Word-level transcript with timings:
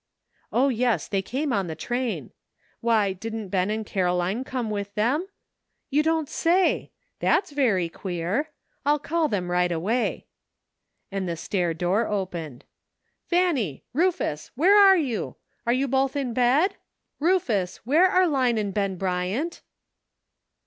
O, 0.51 0.69
yes! 0.69 1.07
they 1.07 1.21
came 1.21 1.53
on 1.53 1.67
the 1.67 1.75
train. 1.75 2.31
Why, 2.79 3.13
didn't 3.13 3.49
Ben 3.49 3.69
and 3.69 3.85
Caro 3.85 4.15
line 4.15 4.43
come 4.43 4.71
with 4.71 4.95
them? 4.95 5.27
You 5.91 6.01
don't 6.01 6.27
say! 6.27 6.89
that's 7.19 7.51
very 7.51 7.87
queer. 7.87 8.49
I'll 8.83 8.97
call 8.97 9.27
them 9.27 9.51
right 9.51 9.71
away," 9.71 10.25
and 11.11 11.29
the 11.29 11.37
stair 11.37 11.75
door 11.75 12.07
opened. 12.07 12.65
"Fanny, 13.27 13.85
Rufus! 13.93 14.49
where 14.55 14.75
are 14.75 14.97
you? 14.97 15.35
Are 15.67 15.73
you 15.73 15.87
both 15.87 16.15
in 16.15 16.33
bed? 16.33 16.77
Rufus, 17.19 17.77
where 17.85 18.07
are 18.07 18.25
Line 18.25 18.57
and 18.57 18.73
Ben 18.73 18.95
Bryant 18.97 19.61